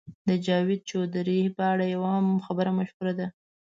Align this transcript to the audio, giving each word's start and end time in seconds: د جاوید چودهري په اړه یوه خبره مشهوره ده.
د 0.27 0.29
جاوید 0.45 0.81
چودهري 0.89 1.39
په 1.57 1.63
اړه 1.73 1.85
یوه 1.93 2.11
خبره 2.45 2.71
مشهوره 2.79 3.13
ده. 3.19 3.27